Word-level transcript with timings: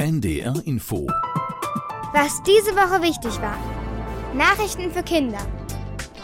NDR 0.00 0.54
Info. 0.64 1.06
Was 2.14 2.42
diese 2.44 2.74
Woche 2.74 3.02
wichtig 3.02 3.38
war. 3.42 3.58
Nachrichten 4.32 4.90
für 4.90 5.02
Kinder. 5.02 5.40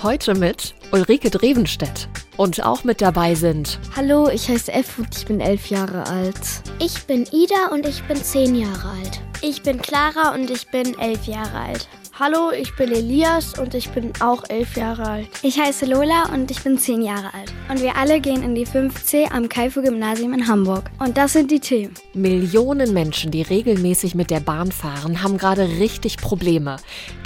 Heute 0.03 0.35
mit 0.35 0.75
Ulrike 0.93 1.29
Drevenstedt. 1.29 2.09
Und 2.39 2.65
auch 2.65 2.85
mit 2.85 3.03
dabei 3.03 3.35
sind 3.35 3.79
Hallo, 3.95 4.31
ich 4.31 4.49
heiße 4.49 4.73
F 4.73 4.99
und 4.99 5.15
ich 5.15 5.27
bin 5.27 5.41
elf 5.41 5.67
Jahre 5.67 6.07
alt. 6.07 6.63
Ich 6.79 7.05
bin 7.05 7.27
Ida 7.31 7.67
und 7.71 7.87
ich 7.87 8.03
bin 8.05 8.17
zehn 8.17 8.55
Jahre 8.55 8.89
alt. 8.89 9.21
Ich 9.43 9.63
bin 9.63 9.83
Clara 9.83 10.33
und 10.33 10.51
ich 10.51 10.71
bin 10.71 10.99
elf 10.99 11.27
Jahre 11.27 11.61
alt. 11.61 11.87
Hallo, 12.19 12.51
ich 12.51 12.75
bin 12.75 12.93
Elias 12.93 13.59
und 13.59 13.75
ich 13.75 13.91
bin 13.91 14.11
auch 14.21 14.43
elf 14.49 14.75
Jahre 14.75 15.07
alt. 15.07 15.29
Ich 15.43 15.61
heiße 15.61 15.85
Lola 15.85 16.33
und 16.33 16.51
ich 16.51 16.65
bin 16.65 16.79
zehn 16.79 17.03
Jahre 17.03 17.35
alt. 17.35 17.53
Und 17.69 17.83
wir 17.83 17.95
alle 17.95 18.23
gehen 18.23 18.43
in 18.43 18.55
die 18.55 18.67
5C 18.67 19.31
am 19.31 19.51
Kaifu-Gymnasium 19.51 20.33
in 20.33 20.49
Hamburg. 20.49 20.91
Und 20.99 21.19
das 21.19 21.35
sind 21.35 21.51
die 21.51 21.61
Themen. 21.61 21.93
Millionen 22.15 22.95
Menschen, 22.95 23.31
die 23.33 23.43
regelmäßig 23.43 24.15
mit 24.15 24.31
der 24.31 24.41
Bahn 24.41 24.73
fahren, 24.73 25.23
haben 25.23 25.37
gerade 25.37 25.69
richtig 25.79 26.17
Probleme. 26.17 26.77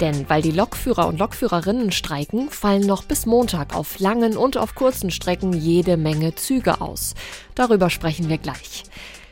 Denn 0.01 0.25
weil 0.27 0.41
die 0.41 0.51
Lokführer 0.51 1.07
und 1.07 1.19
Lokführerinnen 1.19 1.93
streiken, 1.93 2.49
fallen 2.49 2.85
noch 2.85 3.05
bis 3.05 3.25
Montag 3.25 3.73
auf 3.73 3.99
langen 3.99 4.35
und 4.35 4.57
auf 4.57 4.75
kurzen 4.75 5.09
Strecken 5.09 5.53
jede 5.53 5.95
Menge 5.95 6.35
Züge 6.35 6.81
aus. 6.81 7.13
Darüber 7.55 7.89
sprechen 7.89 8.27
wir 8.27 8.39
gleich. 8.39 8.83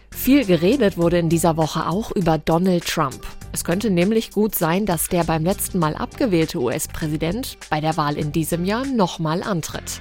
Viel 0.09 0.45
geredet 0.45 0.98
wurde 0.98 1.20
in 1.20 1.28
dieser 1.28 1.58
Woche 1.58 1.86
auch 1.86 2.12
über 2.12 2.38
Donald 2.38 2.86
Trump. 2.86 3.26
Es 3.59 3.66
könnte 3.66 3.90
nämlich 3.90 4.31
gut 4.31 4.55
sein, 4.55 4.86
dass 4.86 5.09
der 5.09 5.26
beim 5.26 5.44
letzten 5.44 5.80
Mal 5.80 5.94
abgewählte 5.94 6.62
US-Präsident 6.62 7.58
bei 7.70 7.81
der 7.81 7.98
Wahl 7.98 8.16
in 8.17 8.31
diesem 8.31 8.63
Jahr 8.63 8.86
nochmal 8.86 9.44
antritt. 9.44 10.00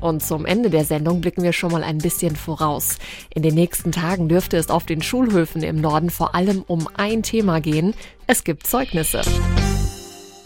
Und 0.00 0.22
zum 0.22 0.46
Ende 0.46 0.70
der 0.70 0.84
Sendung 0.84 1.20
blicken 1.20 1.42
wir 1.42 1.52
schon 1.52 1.72
mal 1.72 1.82
ein 1.82 1.98
bisschen 1.98 2.36
voraus. 2.36 2.98
In 3.34 3.42
den 3.42 3.56
nächsten 3.56 3.90
Tagen 3.90 4.28
dürfte 4.28 4.56
es 4.56 4.70
auf 4.70 4.86
den 4.86 5.02
Schulhöfen 5.02 5.64
im 5.64 5.80
Norden 5.80 6.10
vor 6.10 6.36
allem 6.36 6.62
um 6.68 6.88
ein 6.96 7.24
Thema 7.24 7.60
gehen. 7.60 7.92
Es 8.28 8.44
gibt 8.44 8.68
Zeugnisse. 8.68 9.22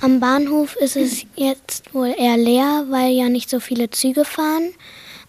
Am 0.01 0.19
Bahnhof 0.19 0.77
ist 0.77 0.97
es 0.97 1.27
jetzt 1.37 1.93
wohl 1.93 2.15
eher 2.17 2.39
leer, 2.39 2.87
weil 2.89 3.13
ja 3.13 3.29
nicht 3.29 3.51
so 3.51 3.61
viele 3.61 3.91
Züge 3.91 4.25
fahren. 4.25 4.71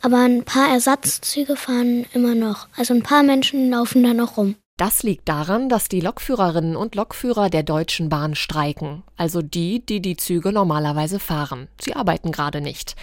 Aber 0.02 0.20
ein 0.20 0.46
paar 0.46 0.70
Ersatzzüge 0.70 1.58
fahren 1.58 2.06
immer 2.14 2.36
noch. 2.36 2.70
Also 2.78 2.94
ein 2.94 3.04
paar 3.04 3.22
Menschen 3.22 3.70
laufen 3.70 4.02
da 4.02 4.14
noch 4.14 4.38
rum. 4.38 4.56
Das 4.82 5.04
liegt 5.04 5.30
daran, 5.30 5.70
dass 5.70 5.90
die 5.90 6.02
Lokführerinnen 6.02 6.76
und 6.76 6.96
Lokführer 6.96 7.52
der 7.52 7.62
Deutschen 7.62 8.10
Bahn 8.10 8.34
streiken, 8.34 9.04
also 9.16 9.44
die, 9.44 9.86
die 9.86 10.02
die 10.02 10.18
Züge 10.18 10.52
normalerweise 10.52 11.20
fahren. 11.20 11.68
Sie 11.80 11.94
arbeiten 11.94 12.32
gerade 12.32 12.62
nicht. 12.62 12.96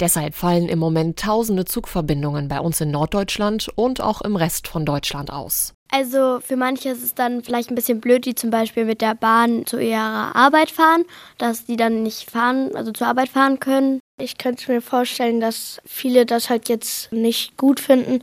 Deshalb 0.00 0.34
fallen 0.34 0.66
im 0.66 0.78
Moment 0.78 1.18
tausende 1.18 1.66
Zugverbindungen 1.66 2.48
bei 2.48 2.58
uns 2.58 2.80
in 2.80 2.90
Norddeutschland 2.90 3.68
und 3.74 4.00
auch 4.00 4.22
im 4.22 4.34
Rest 4.34 4.66
von 4.66 4.86
Deutschland 4.86 5.30
aus. 5.30 5.74
Also 5.90 6.40
für 6.40 6.56
manche 6.56 6.88
ist 6.88 7.04
es 7.04 7.14
dann 7.14 7.44
vielleicht 7.44 7.70
ein 7.70 7.74
bisschen 7.74 8.00
blöd, 8.00 8.24
die 8.24 8.34
zum 8.34 8.48
Beispiel 8.48 8.86
mit 8.86 9.02
der 9.02 9.14
Bahn 9.14 9.66
zu 9.66 9.78
ihrer 9.78 10.34
Arbeit 10.34 10.70
fahren, 10.70 11.04
dass 11.36 11.66
die 11.66 11.76
dann 11.76 12.02
nicht 12.02 12.30
fahren, 12.30 12.74
also 12.74 12.92
zur 12.92 13.08
Arbeit 13.08 13.28
fahren 13.28 13.60
können. 13.60 14.00
Ich 14.18 14.38
könnte 14.38 14.72
mir 14.72 14.80
vorstellen, 14.80 15.40
dass 15.40 15.82
viele 15.84 16.24
das 16.24 16.48
halt 16.48 16.70
jetzt 16.70 17.12
nicht 17.12 17.58
gut 17.58 17.78
finden, 17.78 18.22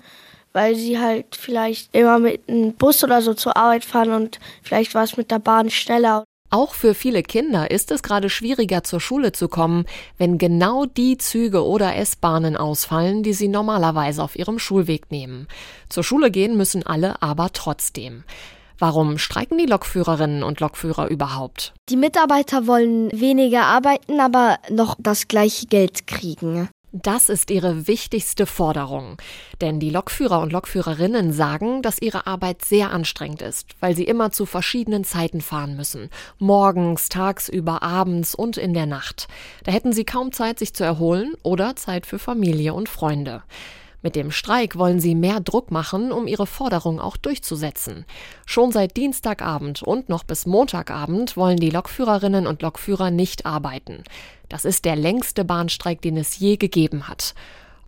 weil 0.54 0.76
sie 0.76 1.00
halt 1.00 1.36
vielleicht 1.36 1.94
immer 1.94 2.20
mit 2.20 2.48
einem 2.48 2.74
Bus 2.74 3.04
oder 3.04 3.22
so 3.22 3.34
zur 3.34 3.58
Arbeit 3.58 3.84
fahren 3.84 4.12
und 4.12 4.40
vielleicht 4.62 4.96
war 4.96 5.04
es 5.04 5.18
mit 5.18 5.32
der 5.32 5.40
Bahn 5.40 5.70
schneller. 5.70 6.24
Auch 6.54 6.76
für 6.76 6.94
viele 6.94 7.24
Kinder 7.24 7.72
ist 7.72 7.90
es 7.90 8.04
gerade 8.04 8.30
schwieriger 8.30 8.84
zur 8.84 9.00
Schule 9.00 9.32
zu 9.32 9.48
kommen, 9.48 9.86
wenn 10.20 10.38
genau 10.38 10.86
die 10.86 11.18
Züge 11.18 11.66
oder 11.66 11.96
S-Bahnen 11.96 12.56
ausfallen, 12.56 13.24
die 13.24 13.34
sie 13.34 13.48
normalerweise 13.48 14.22
auf 14.22 14.36
ihrem 14.36 14.60
Schulweg 14.60 15.10
nehmen. 15.10 15.48
Zur 15.90 16.04
Schule 16.04 16.30
gehen 16.30 16.56
müssen 16.56 16.86
alle 16.86 17.24
aber 17.24 17.52
trotzdem. 17.54 18.24
Warum 18.78 19.18
streiken 19.18 19.58
die 19.58 19.66
Lokführerinnen 19.66 20.44
und 20.44 20.60
Lokführer 20.60 21.08
überhaupt? 21.08 21.74
Die 21.90 21.98
Mitarbeiter 21.98 22.68
wollen 22.68 23.12
weniger 23.12 23.64
arbeiten, 23.64 24.20
aber 24.20 24.60
noch 24.70 24.96
das 25.00 25.28
gleiche 25.28 25.66
Geld 25.66 26.06
kriegen. 26.06 26.70
Das 26.96 27.28
ist 27.30 27.50
ihre 27.50 27.88
wichtigste 27.88 28.46
Forderung. 28.46 29.18
Denn 29.62 29.80
die 29.80 29.90
Lokführer 29.90 30.40
und 30.42 30.54
Lokführerinnen 30.54 31.34
sagen, 31.34 31.82
dass 31.82 32.00
ihre 32.00 32.28
Arbeit 32.28 32.64
sehr 32.64 32.92
anstrengend 32.92 33.42
ist, 33.42 33.72
weil 33.80 33.96
sie 33.96 34.04
immer 34.04 34.32
zu 34.32 34.46
verschiedenen 34.46 35.04
Zeiten 35.04 35.42
fahren 35.42 35.76
müssen. 35.76 36.12
Morgens, 36.38 37.10
tagsüber, 37.10 37.82
abends 37.82 38.36
und 38.36 38.58
in 38.58 38.76
der 38.76 38.86
Nacht. 38.86 39.28
Da 39.64 39.72
hätten 39.72 39.92
sie 39.92 40.06
kaum 40.06 40.32
Zeit, 40.32 40.60
sich 40.60 40.76
zu 40.76 40.84
erholen 40.84 41.34
oder 41.42 41.76
Zeit 41.76 42.06
für 42.06 42.20
Familie 42.20 42.76
und 42.76 42.90
Freunde. 42.90 43.42
Mit 44.04 44.18
dem 44.18 44.32
Streik 44.32 44.78
wollen 44.78 45.00
sie 45.00 45.16
mehr 45.16 45.40
Druck 45.40 45.72
machen, 45.72 46.12
um 46.12 46.28
ihre 46.28 46.46
Forderung 46.46 47.00
auch 47.00 47.16
durchzusetzen. 47.16 48.06
Schon 48.46 48.72
seit 48.74 48.98
Dienstagabend 48.98 49.82
und 49.82 50.10
noch 50.10 50.26
bis 50.26 50.46
Montagabend 50.46 51.38
wollen 51.38 51.58
die 51.58 51.70
Lokführerinnen 51.70 52.46
und 52.46 52.62
Lokführer 52.62 53.10
nicht 53.10 53.46
arbeiten. 53.46 54.04
Das 54.50 54.66
ist 54.66 54.84
der 54.84 54.98
längste 54.98 55.46
Bahnstreik, 55.46 56.02
den 56.02 56.18
es 56.18 56.38
je 56.38 56.58
gegeben 56.58 57.08
hat. 57.08 57.34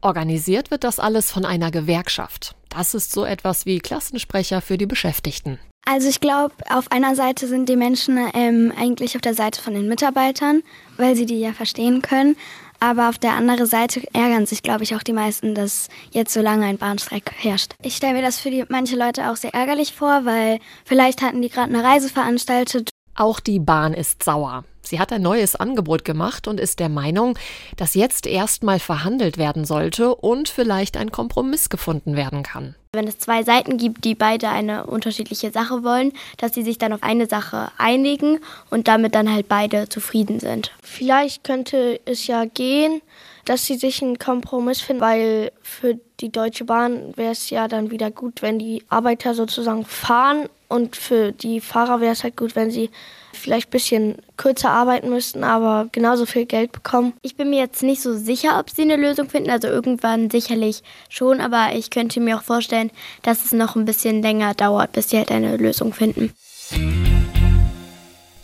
Organisiert 0.01 0.71
wird 0.71 0.85
das 0.85 0.99
alles 0.99 1.31
von 1.31 1.45
einer 1.45 1.69
Gewerkschaft. 1.69 2.55
Das 2.69 2.93
ist 2.93 3.11
so 3.11 3.25
etwas 3.25 3.65
wie 3.65 3.79
Klassensprecher 3.79 4.61
für 4.61 4.77
die 4.77 4.85
Beschäftigten. 4.85 5.59
Also 5.85 6.09
ich 6.09 6.19
glaube, 6.19 6.53
auf 6.69 6.91
einer 6.91 7.15
Seite 7.15 7.47
sind 7.47 7.69
die 7.69 7.75
Menschen 7.75 8.17
ähm, 8.33 8.73
eigentlich 8.75 9.15
auf 9.15 9.21
der 9.21 9.35
Seite 9.35 9.61
von 9.61 9.73
den 9.73 9.87
Mitarbeitern, 9.87 10.63
weil 10.97 11.15
sie 11.15 11.27
die 11.27 11.39
ja 11.39 11.53
verstehen 11.53 12.01
können. 12.01 12.35
Aber 12.79 13.09
auf 13.09 13.17
der 13.17 13.33
anderen 13.33 13.65
Seite 13.65 14.01
ärgern 14.13 14.45
sich, 14.45 14.63
glaube 14.63 14.83
ich, 14.83 14.95
auch 14.95 15.03
die 15.03 15.13
meisten, 15.13 15.55
dass 15.55 15.87
jetzt 16.11 16.33
so 16.33 16.41
lange 16.41 16.65
ein 16.65 16.77
Bahnstreik 16.77 17.31
herrscht. 17.37 17.73
Ich 17.81 17.95
stelle 17.95 18.13
mir 18.13 18.21
das 18.21 18.39
für 18.39 18.51
die, 18.51 18.65
manche 18.69 18.95
Leute 18.95 19.29
auch 19.31 19.35
sehr 19.35 19.53
ärgerlich 19.53 19.93
vor, 19.93 20.25
weil 20.25 20.59
vielleicht 20.83 21.21
hatten 21.21 21.41
die 21.41 21.49
gerade 21.49 21.73
eine 21.73 21.83
Reise 21.83 22.09
veranstaltet. 22.09 22.89
Auch 23.15 23.39
die 23.39 23.59
Bahn 23.59 23.93
ist 23.93 24.23
sauer. 24.23 24.65
Sie 24.87 24.99
hat 24.99 25.11
ein 25.11 25.21
neues 25.21 25.55
Angebot 25.55 26.05
gemacht 26.05 26.47
und 26.47 26.59
ist 26.59 26.79
der 26.79 26.89
Meinung, 26.89 27.37
dass 27.77 27.95
jetzt 27.95 28.27
erstmal 28.27 28.79
verhandelt 28.79 29.37
werden 29.37 29.65
sollte 29.65 30.15
und 30.15 30.49
vielleicht 30.49 30.97
ein 30.97 31.11
Kompromiss 31.11 31.69
gefunden 31.69 32.15
werden 32.15 32.43
kann. 32.43 32.75
Wenn 32.93 33.07
es 33.07 33.19
zwei 33.19 33.43
Seiten 33.43 33.77
gibt, 33.77 34.05
die 34.05 34.15
beide 34.15 34.49
eine 34.49 34.85
unterschiedliche 34.85 35.51
Sache 35.51 35.83
wollen, 35.83 36.13
dass 36.37 36.53
sie 36.53 36.63
sich 36.63 36.77
dann 36.77 36.93
auf 36.93 37.03
eine 37.03 37.27
Sache 37.27 37.69
einigen 37.77 38.39
und 38.69 38.87
damit 38.87 39.15
dann 39.15 39.31
halt 39.31 39.49
beide 39.49 39.89
zufrieden 39.89 40.39
sind. 40.39 40.71
Vielleicht 40.81 41.43
könnte 41.43 41.99
es 42.05 42.25
ja 42.27 42.45
gehen, 42.45 43.01
dass 43.43 43.65
sie 43.65 43.75
sich 43.75 44.01
einen 44.01 44.17
Kompromiss 44.17 44.81
finden, 44.81 45.01
weil 45.01 45.51
für 45.61 45.99
die 46.19 46.31
Deutsche 46.31 46.65
Bahn 46.65 47.15
wäre 47.15 47.31
es 47.31 47.49
ja 47.49 47.67
dann 47.67 47.91
wieder 47.91 48.11
gut, 48.11 48.41
wenn 48.41 48.59
die 48.59 48.83
Arbeiter 48.89 49.33
sozusagen 49.35 49.85
fahren 49.85 50.49
und 50.67 50.95
für 50.95 51.31
die 51.31 51.61
Fahrer 51.61 52.01
wäre 52.01 52.13
es 52.13 52.23
halt 52.23 52.37
gut, 52.37 52.55
wenn 52.55 52.71
sie 52.71 52.89
vielleicht 53.35 53.67
ein 53.67 53.71
bisschen 53.71 54.15
kürzer 54.37 54.71
arbeiten 54.71 55.09
müssten, 55.09 55.43
aber 55.43 55.87
genauso 55.91 56.25
viel 56.25 56.45
Geld 56.45 56.71
bekommen. 56.71 57.13
Ich 57.21 57.35
bin 57.35 57.49
mir 57.49 57.59
jetzt 57.59 57.83
nicht 57.83 58.01
so 58.01 58.15
sicher, 58.15 58.59
ob 58.59 58.69
sie 58.69 58.83
eine 58.83 58.95
Lösung 58.95 59.29
finden. 59.29 59.49
Also 59.49 59.67
irgendwann 59.67 60.29
sicherlich 60.29 60.81
schon, 61.09 61.41
aber 61.41 61.75
ich 61.75 61.89
könnte 61.89 62.19
mir 62.19 62.37
auch 62.37 62.43
vorstellen, 62.43 62.91
dass 63.21 63.45
es 63.45 63.51
noch 63.51 63.75
ein 63.75 63.85
bisschen 63.85 64.21
länger 64.21 64.53
dauert, 64.53 64.91
bis 64.91 65.09
sie 65.09 65.17
halt 65.17 65.31
eine 65.31 65.57
Lösung 65.57 65.93
finden. 65.93 66.33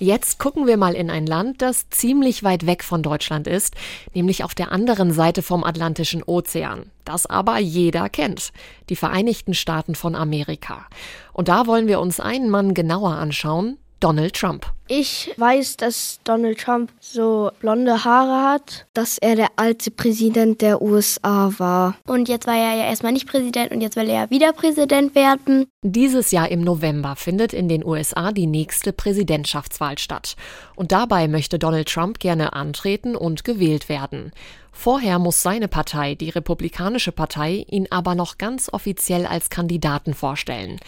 Jetzt 0.03 0.39
gucken 0.39 0.65
wir 0.65 0.77
mal 0.77 0.95
in 0.95 1.11
ein 1.11 1.27
Land, 1.27 1.61
das 1.61 1.87
ziemlich 1.91 2.43
weit 2.43 2.65
weg 2.65 2.83
von 2.83 3.03
Deutschland 3.03 3.45
ist, 3.45 3.75
nämlich 4.15 4.43
auf 4.43 4.55
der 4.55 4.71
anderen 4.71 5.11
Seite 5.13 5.43
vom 5.43 5.63
Atlantischen 5.63 6.23
Ozean. 6.23 6.89
Das 7.05 7.27
aber 7.27 7.59
jeder 7.59 8.09
kennt, 8.09 8.51
die 8.89 8.95
Vereinigten 8.95 9.53
Staaten 9.53 9.93
von 9.93 10.15
Amerika. 10.15 10.87
Und 11.33 11.49
da 11.49 11.67
wollen 11.67 11.85
wir 11.87 11.99
uns 11.99 12.19
einen 12.19 12.49
Mann 12.49 12.73
genauer 12.73 13.11
anschauen, 13.11 13.77
Donald 14.01 14.33
Trump. 14.35 14.65
Ich 14.87 15.31
weiß, 15.37 15.77
dass 15.77 16.19
Donald 16.25 16.59
Trump 16.59 16.91
so 16.99 17.51
blonde 17.61 18.03
Haare 18.03 18.51
hat. 18.51 18.87
Dass 18.93 19.17
er 19.17 19.37
der 19.37 19.47
alte 19.55 19.91
Präsident 19.91 20.61
der 20.61 20.81
USA 20.81 21.53
war. 21.57 21.95
Und 22.07 22.27
jetzt 22.27 22.47
war 22.47 22.55
er 22.55 22.75
ja 22.75 22.85
erstmal 22.85 23.13
nicht 23.13 23.27
Präsident 23.27 23.71
und 23.71 23.79
jetzt 23.79 23.95
will 23.95 24.09
er 24.09 24.29
wieder 24.29 24.51
Präsident 24.51 25.15
werden. 25.15 25.67
Dieses 25.81 26.31
Jahr 26.31 26.49
im 26.49 26.61
November 26.61 27.15
findet 27.15 27.53
in 27.53 27.69
den 27.69 27.85
USA 27.85 28.31
die 28.31 28.47
nächste 28.47 28.91
Präsidentschaftswahl 28.91 29.97
statt. 29.97 30.35
Und 30.75 30.91
dabei 30.91 31.27
möchte 31.27 31.57
Donald 31.57 31.87
Trump 31.87 32.19
gerne 32.19 32.53
antreten 32.53 33.15
und 33.15 33.45
gewählt 33.45 33.87
werden. 33.87 34.31
Vorher 34.73 35.19
muss 35.19 35.43
seine 35.43 35.67
Partei, 35.67 36.15
die 36.15 36.29
Republikanische 36.29 37.11
Partei, 37.11 37.65
ihn 37.69 37.87
aber 37.91 38.15
noch 38.15 38.37
ganz 38.37 38.67
offiziell 38.73 39.25
als 39.25 39.49
Kandidaten 39.49 40.13
vorstellen. 40.13 40.79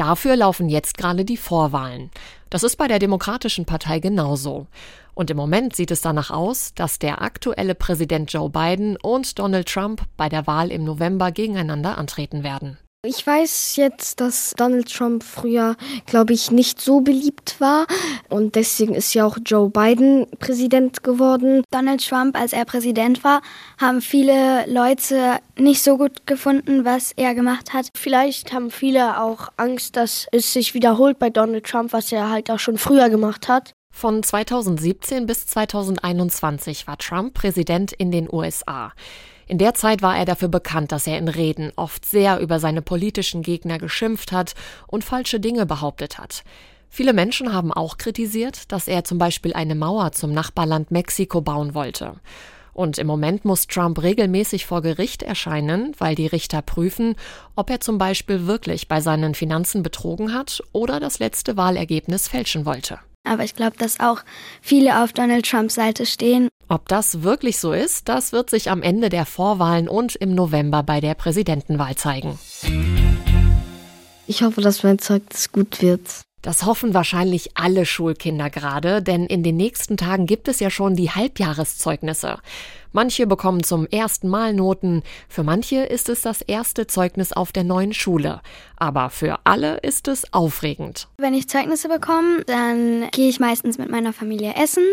Dafür 0.00 0.34
laufen 0.34 0.70
jetzt 0.70 0.96
gerade 0.96 1.26
die 1.26 1.36
Vorwahlen. 1.36 2.10
Das 2.48 2.62
ist 2.62 2.76
bei 2.76 2.88
der 2.88 2.98
Demokratischen 2.98 3.66
Partei 3.66 3.98
genauso. 3.98 4.66
Und 5.12 5.30
im 5.30 5.36
Moment 5.36 5.76
sieht 5.76 5.90
es 5.90 6.00
danach 6.00 6.30
aus, 6.30 6.72
dass 6.72 6.98
der 6.98 7.20
aktuelle 7.20 7.74
Präsident 7.74 8.32
Joe 8.32 8.48
Biden 8.48 8.96
und 8.96 9.38
Donald 9.38 9.68
Trump 9.68 10.06
bei 10.16 10.30
der 10.30 10.46
Wahl 10.46 10.70
im 10.70 10.84
November 10.84 11.32
gegeneinander 11.32 11.98
antreten 11.98 12.42
werden. 12.42 12.78
Ich 13.02 13.26
weiß 13.26 13.76
jetzt, 13.76 14.20
dass 14.20 14.52
Donald 14.58 14.92
Trump 14.92 15.24
früher, 15.24 15.74
glaube 16.04 16.34
ich, 16.34 16.50
nicht 16.50 16.82
so 16.82 17.00
beliebt 17.00 17.58
war 17.58 17.86
und 18.28 18.56
deswegen 18.56 18.94
ist 18.94 19.14
ja 19.14 19.24
auch 19.24 19.38
Joe 19.42 19.70
Biden 19.70 20.26
Präsident 20.38 21.02
geworden. 21.02 21.62
Donald 21.70 22.06
Trump, 22.06 22.38
als 22.38 22.52
er 22.52 22.66
Präsident 22.66 23.24
war, 23.24 23.40
haben 23.80 24.02
viele 24.02 24.66
Leute 24.70 25.38
nicht 25.56 25.82
so 25.82 25.96
gut 25.96 26.26
gefunden, 26.26 26.84
was 26.84 27.12
er 27.16 27.34
gemacht 27.34 27.72
hat. 27.72 27.88
Vielleicht 27.96 28.52
haben 28.52 28.70
viele 28.70 29.18
auch 29.18 29.48
Angst, 29.56 29.96
dass 29.96 30.26
es 30.30 30.52
sich 30.52 30.74
wiederholt 30.74 31.18
bei 31.18 31.30
Donald 31.30 31.64
Trump, 31.64 31.94
was 31.94 32.12
er 32.12 32.28
halt 32.28 32.50
auch 32.50 32.58
schon 32.58 32.76
früher 32.76 33.08
gemacht 33.08 33.48
hat. 33.48 33.72
Von 33.90 34.22
2017 34.22 35.24
bis 35.24 35.46
2021 35.46 36.86
war 36.86 36.98
Trump 36.98 37.32
Präsident 37.32 37.92
in 37.92 38.10
den 38.10 38.28
USA. 38.30 38.92
In 39.50 39.58
der 39.58 39.74
Zeit 39.74 40.00
war 40.00 40.16
er 40.16 40.26
dafür 40.26 40.46
bekannt, 40.46 40.92
dass 40.92 41.08
er 41.08 41.18
in 41.18 41.26
Reden 41.26 41.72
oft 41.74 42.06
sehr 42.06 42.38
über 42.38 42.60
seine 42.60 42.82
politischen 42.82 43.42
Gegner 43.42 43.78
geschimpft 43.78 44.30
hat 44.30 44.54
und 44.86 45.02
falsche 45.02 45.40
Dinge 45.40 45.66
behauptet 45.66 46.18
hat. 46.18 46.44
Viele 46.88 47.12
Menschen 47.12 47.52
haben 47.52 47.72
auch 47.72 47.98
kritisiert, 47.98 48.70
dass 48.70 48.86
er 48.86 49.02
zum 49.02 49.18
Beispiel 49.18 49.52
eine 49.52 49.74
Mauer 49.74 50.12
zum 50.12 50.30
Nachbarland 50.32 50.92
Mexiko 50.92 51.40
bauen 51.40 51.74
wollte. 51.74 52.20
Und 52.74 52.98
im 52.98 53.08
Moment 53.08 53.44
muss 53.44 53.66
Trump 53.66 54.00
regelmäßig 54.00 54.66
vor 54.66 54.82
Gericht 54.82 55.24
erscheinen, 55.24 55.96
weil 55.98 56.14
die 56.14 56.28
Richter 56.28 56.62
prüfen, 56.62 57.16
ob 57.56 57.70
er 57.70 57.80
zum 57.80 57.98
Beispiel 57.98 58.46
wirklich 58.46 58.86
bei 58.86 59.00
seinen 59.00 59.34
Finanzen 59.34 59.82
betrogen 59.82 60.32
hat 60.32 60.62
oder 60.70 61.00
das 61.00 61.18
letzte 61.18 61.56
Wahlergebnis 61.56 62.28
fälschen 62.28 62.66
wollte. 62.66 63.00
Aber 63.30 63.44
ich 63.44 63.54
glaube, 63.54 63.76
dass 63.78 64.00
auch 64.00 64.22
viele 64.60 65.04
auf 65.04 65.12
Donald 65.12 65.48
Trumps 65.48 65.76
Seite 65.76 66.04
stehen. 66.04 66.48
Ob 66.68 66.88
das 66.88 67.22
wirklich 67.22 67.60
so 67.60 67.72
ist, 67.72 68.08
das 68.08 68.32
wird 68.32 68.50
sich 68.50 68.72
am 68.72 68.82
Ende 68.82 69.08
der 69.08 69.24
Vorwahlen 69.24 69.88
und 69.88 70.16
im 70.16 70.34
November 70.34 70.82
bei 70.82 71.00
der 71.00 71.14
Präsidentenwahl 71.14 71.94
zeigen. 71.94 72.40
Ich 74.26 74.42
hoffe, 74.42 74.60
dass 74.62 74.82
mein 74.82 74.98
Zeugnis 74.98 75.52
gut 75.52 75.80
wird. 75.80 76.22
Das 76.42 76.64
hoffen 76.64 76.94
wahrscheinlich 76.94 77.50
alle 77.54 77.84
Schulkinder 77.84 78.48
gerade, 78.48 79.02
denn 79.02 79.26
in 79.26 79.42
den 79.42 79.56
nächsten 79.56 79.96
Tagen 79.96 80.26
gibt 80.26 80.48
es 80.48 80.58
ja 80.58 80.70
schon 80.70 80.96
die 80.96 81.10
Halbjahreszeugnisse. 81.10 82.38
Manche 82.92 83.26
bekommen 83.26 83.62
zum 83.62 83.86
ersten 83.86 84.28
Mal 84.28 84.54
Noten, 84.54 85.02
für 85.28 85.42
manche 85.42 85.80
ist 85.82 86.08
es 86.08 86.22
das 86.22 86.40
erste 86.40 86.86
Zeugnis 86.86 87.32
auf 87.32 87.52
der 87.52 87.64
neuen 87.64 87.92
Schule. 87.92 88.40
Aber 88.76 89.10
für 89.10 89.38
alle 89.44 89.76
ist 89.78 90.08
es 90.08 90.32
aufregend. 90.32 91.08
Wenn 91.18 91.34
ich 91.34 91.48
Zeugnisse 91.48 91.88
bekomme, 91.88 92.42
dann 92.46 93.08
gehe 93.12 93.28
ich 93.28 93.38
meistens 93.38 93.78
mit 93.78 93.90
meiner 93.90 94.12
Familie 94.12 94.54
essen 94.56 94.84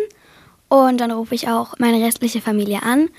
und 0.68 1.00
dann 1.00 1.12
rufe 1.12 1.34
ich 1.34 1.48
auch 1.48 1.76
meine 1.80 2.04
restliche 2.06 2.42
Familie 2.42 2.84
an 2.84 3.10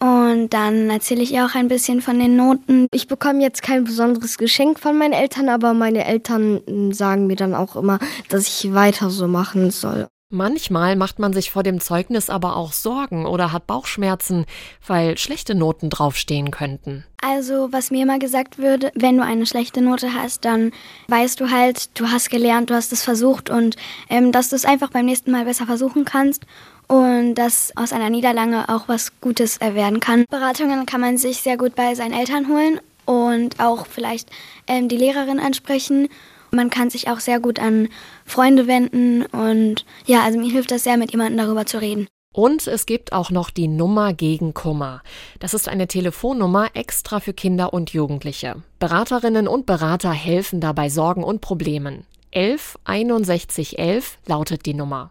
und 0.00 0.50
dann 0.50 0.90
erzähle 0.90 1.22
ich 1.22 1.32
ihr 1.32 1.44
auch 1.44 1.54
ein 1.54 1.68
bisschen 1.68 2.00
von 2.00 2.18
den 2.18 2.36
Noten. 2.36 2.86
Ich 2.92 3.08
bekomme 3.08 3.42
jetzt 3.42 3.62
kein 3.62 3.84
besonderes 3.84 4.38
Geschenk 4.38 4.78
von 4.78 4.96
meinen 4.96 5.12
Eltern, 5.12 5.48
aber 5.48 5.74
meine 5.74 6.04
Eltern 6.04 6.60
sagen 6.92 7.26
mir 7.26 7.36
dann 7.36 7.54
auch 7.54 7.74
immer, 7.74 7.98
dass 8.28 8.46
ich 8.46 8.72
weiter 8.74 9.10
so 9.10 9.26
machen 9.26 9.70
soll. 9.70 10.08
Manchmal 10.30 10.94
macht 10.94 11.18
man 11.18 11.32
sich 11.32 11.50
vor 11.50 11.62
dem 11.62 11.80
Zeugnis 11.80 12.28
aber 12.28 12.56
auch 12.56 12.72
Sorgen 12.72 13.24
oder 13.24 13.50
hat 13.50 13.66
Bauchschmerzen, 13.66 14.44
weil 14.86 15.16
schlechte 15.16 15.54
Noten 15.54 15.88
draufstehen 15.88 16.50
könnten. 16.50 17.04
Also, 17.22 17.68
was 17.72 17.90
mir 17.90 18.02
immer 18.02 18.18
gesagt 18.18 18.58
würde, 18.58 18.92
wenn 18.94 19.16
du 19.16 19.24
eine 19.24 19.46
schlechte 19.46 19.80
Note 19.80 20.12
hast, 20.12 20.44
dann 20.44 20.72
weißt 21.08 21.40
du 21.40 21.50
halt, 21.50 21.98
du 21.98 22.10
hast 22.10 22.28
gelernt, 22.28 22.68
du 22.68 22.74
hast 22.74 22.92
es 22.92 23.02
versucht 23.02 23.48
und 23.48 23.76
ähm, 24.10 24.30
dass 24.30 24.50
du 24.50 24.56
es 24.56 24.66
einfach 24.66 24.90
beim 24.90 25.06
nächsten 25.06 25.30
Mal 25.30 25.46
besser 25.46 25.64
versuchen 25.64 26.04
kannst 26.04 26.44
und 26.88 27.34
dass 27.36 27.72
aus 27.74 27.94
einer 27.94 28.10
Niederlage 28.10 28.68
auch 28.68 28.86
was 28.86 29.18
Gutes 29.22 29.58
werden 29.62 29.98
kann. 29.98 30.26
Beratungen 30.28 30.84
kann 30.84 31.00
man 31.00 31.16
sich 31.16 31.38
sehr 31.38 31.56
gut 31.56 31.74
bei 31.74 31.94
seinen 31.94 32.12
Eltern 32.12 32.48
holen 32.48 32.80
und 33.06 33.60
auch 33.60 33.86
vielleicht 33.86 34.28
ähm, 34.66 34.88
die 34.88 34.98
Lehrerin 34.98 35.40
ansprechen. 35.40 36.10
Man 36.50 36.70
kann 36.70 36.90
sich 36.90 37.08
auch 37.08 37.20
sehr 37.20 37.40
gut 37.40 37.58
an 37.58 37.88
Freunde 38.24 38.66
wenden 38.66 39.26
und 39.26 39.84
ja, 40.06 40.22
also 40.22 40.38
mir 40.38 40.50
hilft 40.50 40.70
das 40.70 40.84
sehr, 40.84 40.96
mit 40.96 41.10
jemandem 41.12 41.38
darüber 41.38 41.66
zu 41.66 41.80
reden. 41.80 42.06
Und 42.32 42.66
es 42.66 42.86
gibt 42.86 43.12
auch 43.12 43.30
noch 43.30 43.50
die 43.50 43.68
Nummer 43.68 44.12
gegen 44.12 44.54
Kummer. 44.54 45.02
Das 45.40 45.54
ist 45.54 45.68
eine 45.68 45.88
Telefonnummer 45.88 46.68
extra 46.74 47.20
für 47.20 47.32
Kinder 47.32 47.72
und 47.72 47.90
Jugendliche. 47.90 48.62
Beraterinnen 48.78 49.48
und 49.48 49.66
Berater 49.66 50.12
helfen 50.12 50.60
dabei 50.60 50.88
Sorgen 50.88 51.24
und 51.24 51.40
Problemen. 51.40 52.04
11 52.30 52.78
61 52.84 53.78
11 53.78 54.18
lautet 54.26 54.66
die 54.66 54.74
Nummer. 54.74 55.10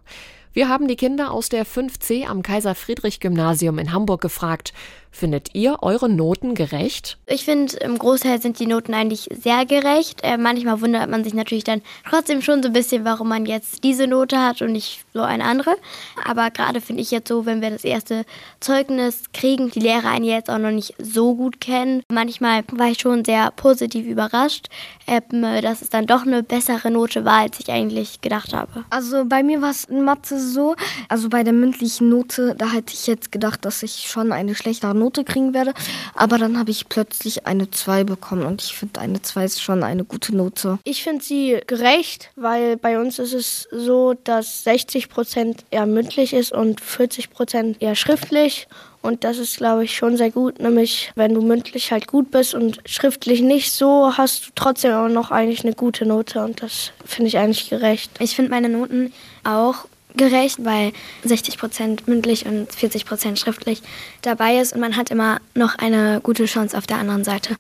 Wir 0.57 0.69
haben 0.69 0.88
die 0.88 0.95
Kinder 0.95 1.30
aus 1.30 1.50
der 1.50 1.68
5C 1.68 2.25
am 2.25 2.42
Kaiser 2.42 2.74
Friedrich 2.74 3.19
Gymnasium 3.19 3.77
in 3.77 3.94
Hamburg 3.94 4.21
gefragt, 4.21 4.74
Findet 5.18 5.56
ihr 5.56 5.80
eure 5.81 6.09
Noten 6.09 6.54
gerecht? 6.54 7.18
Ich 7.25 7.45
finde, 7.45 7.75
im 7.77 7.98
Großteil 7.98 8.39
sind 8.39 8.59
die 8.59 8.68
Noten 8.68 8.94
eigentlich 8.94 9.27
sehr 9.31 9.65
gerecht. 9.65 10.19
Äh, 10.21 10.38
manchmal 10.38 10.80
wundert 10.80 11.09
man 11.09 11.24
sich 11.24 11.33
natürlich 11.33 11.63
dann 11.63 11.81
trotzdem 12.07 12.44
schon 12.44 12.62
so 12.62 12.69
ein 12.69 12.74
bisschen, 12.74 13.04
warum 13.04 13.30
man 13.30 13.48
jetzt 13.48 13.83
diese 13.83 14.06
Note 14.06 14.39
hat 14.39 14.62
und 14.62 14.74
nicht 14.74 15.06
so 15.15 15.21
eine 15.21 15.44
andere. 15.44 15.75
Aber 16.24 16.51
gerade 16.51 16.81
finde 16.81 17.01
ich 17.01 17.10
jetzt 17.10 17.30
so, 17.30 17.48
wenn 17.48 17.62
wir 17.62 17.71
das 17.71 17.83
erste 17.83 18.25
Zeugnis 18.60 19.24
kriegen, 19.33 19.71
die 19.71 19.80
Lehrer 19.80 20.12
einen 20.12 20.25
jetzt 20.25 20.51
auch 20.51 20.60
noch 20.60 20.69
nicht 20.69 20.94
so 21.00 21.33
gut 21.33 21.60
kennen. 21.60 22.03
Manchmal 22.12 22.63
war 22.74 22.92
ich 22.92 23.00
schon 23.00 23.25
sehr 23.25 23.50
positiv 23.50 24.06
überrascht, 24.06 24.68
ähm, 25.07 25.42
dass 25.63 25.81
es 25.81 25.89
dann 25.89 26.06
doch 26.06 26.27
eine 26.27 26.44
bessere 26.44 26.92
Note 26.92 27.25
war, 27.25 27.39
als 27.39 27.60
ich 27.60 27.69
eigentlich 27.71 28.21
gedacht 28.21 28.53
habe. 28.53 28.86
Also 28.92 29.25
bei 29.25 29.42
mir 29.42 29.63
war 29.63 29.71
es 29.71 29.86
in 29.86 30.03
Mathe 30.03 30.39
so, 30.48 30.76
also 31.10 31.30
bei 31.30 31.44
der 31.44 31.54
mündlichen 31.54 32.10
Note, 32.10 32.56
da 32.58 32.72
hätte 32.72 32.94
ich 32.94 33.08
jetzt 33.08 33.32
gedacht, 33.32 33.66
dass 33.66 33.84
ich 33.84 34.08
schon 34.08 34.32
eine 34.32 34.56
schlechtere 34.56 34.96
Note 34.96 35.24
kriegen 35.24 35.54
werde. 35.54 35.74
Aber 36.16 36.38
dann 36.38 36.58
habe 36.58 36.72
ich 36.72 36.90
plötzlich 36.90 37.46
eine 37.46 37.70
2 37.70 38.04
bekommen 38.04 38.46
und 38.46 38.62
ich 38.64 38.74
finde, 38.74 39.00
eine 39.00 39.22
2 39.22 39.46
ist 39.46 39.62
schon 39.62 39.84
eine 39.84 40.04
gute 40.04 40.36
Note. 40.36 40.80
Ich 40.84 41.04
finde 41.04 41.24
sie 41.24 41.60
gerecht, 41.68 42.32
weil 42.36 42.78
bei 42.78 43.00
uns 43.00 43.20
ist 43.20 43.34
es 43.34 43.68
so, 43.72 44.16
dass 44.24 44.64
60 44.64 45.10
Prozent 45.10 45.66
eher 45.72 45.86
mündlich 45.86 46.34
ist 46.34 46.52
und 46.52 46.82
40 46.82 47.30
Prozent 47.30 47.82
eher 47.82 47.96
schriftlich. 47.96 48.68
Und 49.04 49.24
das 49.24 49.38
ist, 49.38 49.58
glaube 49.58 49.86
ich, 49.86 49.96
schon 49.96 50.18
sehr 50.18 50.32
gut. 50.32 50.60
Nämlich, 50.60 51.12
wenn 51.16 51.34
du 51.34 51.42
mündlich 51.42 51.92
halt 51.92 52.08
gut 52.08 52.32
bist 52.32 52.54
und 52.54 52.82
schriftlich 52.86 53.42
nicht 53.42 53.72
so, 53.72 54.18
hast 54.18 54.48
du 54.48 54.50
trotzdem 54.56 54.92
auch 54.94 55.08
noch 55.08 55.32
eigentlich 55.32 55.64
eine 55.64 55.74
gute 55.74 56.06
Note. 56.06 56.44
Und 56.44 56.62
das 56.62 56.92
finde 57.06 57.28
ich 57.30 57.38
eigentlich 57.38 57.70
gerecht. 57.70 58.12
Ich 58.20 58.36
finde 58.36 58.52
meine 58.52 58.70
Noten 58.70 59.14
auch 59.46 59.86
gerecht, 60.15 60.63
weil 60.63 60.94
60 61.24 61.57
Prozent 61.57 62.07
mündlich 62.07 62.45
und 62.45 62.71
40 62.71 63.06
Prozent 63.06 63.39
schriftlich 63.39 63.81
dabei 64.21 64.57
ist 64.57 64.74
und 64.74 64.81
man 64.81 64.95
hat 64.95 65.12
immer 65.12 65.39
noch 65.54 65.75
eine 65.77 66.21
gute 66.21 66.45
Chance 66.45 66.77
auf 66.77 66.88
der 66.88 66.98
anderen 66.98 67.24
Seite. 67.24 67.56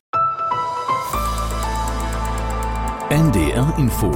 NDR 3.09 3.73
Info 3.77 4.11